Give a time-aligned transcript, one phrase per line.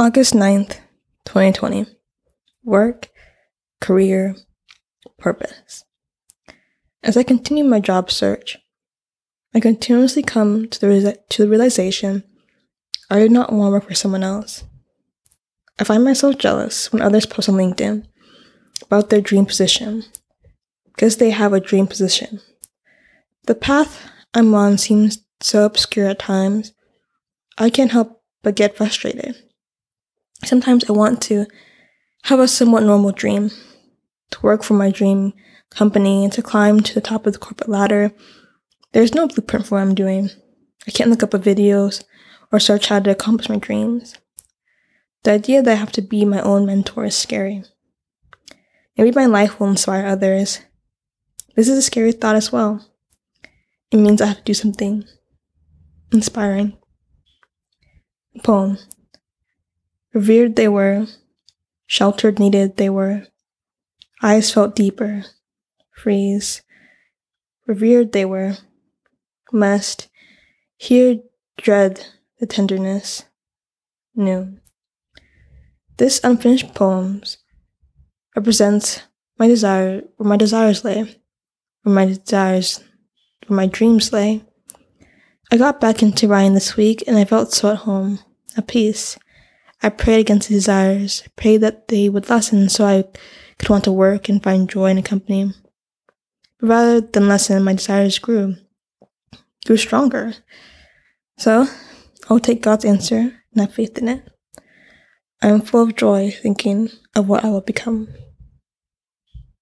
[0.00, 0.78] August 9th,
[1.26, 1.84] 2020.
[2.64, 3.10] Work,
[3.82, 4.34] career,
[5.18, 5.84] purpose.
[7.02, 8.56] As I continue my job search,
[9.54, 12.24] I continuously come to the, to the realization
[13.10, 14.64] I do not want to work for someone else.
[15.78, 18.06] I find myself jealous when others post on LinkedIn
[18.80, 20.04] about their dream position
[20.86, 22.40] because they have a dream position.
[23.44, 26.72] The path I'm on seems so obscure at times,
[27.58, 29.36] I can't help but get frustrated.
[30.50, 31.46] Sometimes I want to
[32.24, 33.52] have a somewhat normal dream,
[34.32, 35.32] to work for my dream
[35.70, 38.10] company and to climb to the top of the corporate ladder.
[38.90, 40.28] There's no blueprint for what I'm doing.
[40.88, 42.02] I can't look up videos
[42.50, 44.16] or search how to accomplish my dreams.
[45.22, 47.62] The idea that I have to be my own mentor is scary.
[48.96, 50.58] Maybe my life will inspire others.
[51.54, 52.84] This is a scary thought as well.
[53.92, 55.04] It means I have to do something
[56.10, 56.76] inspiring.
[58.42, 58.78] Poem.
[60.12, 61.06] Revered they were,
[61.86, 63.26] sheltered needed they were,
[64.22, 65.24] eyes felt deeper,
[65.92, 66.62] freeze.
[67.66, 68.56] Revered they were,
[69.52, 70.08] must
[70.76, 71.20] here
[71.56, 72.06] dread
[72.38, 73.24] the tenderness,
[74.16, 74.58] new.
[75.98, 77.38] This unfinished poems
[78.34, 79.02] represents
[79.38, 81.02] my desire, where my desires lay,
[81.82, 82.82] where my desires,
[83.46, 84.44] where my dreams lay.
[85.52, 88.20] I got back into writing this week and I felt so at home,
[88.56, 89.18] at peace.
[89.82, 93.04] I prayed against the desires, prayed that they would lessen so I
[93.58, 95.52] could want to work and find joy in a company.
[96.58, 98.56] But rather than lessen, my desires grew,
[99.66, 100.34] grew stronger.
[101.38, 101.66] So
[102.28, 103.16] I'll take God's answer
[103.52, 104.28] and have faith in it.
[105.42, 108.08] I am full of joy thinking of what I will become.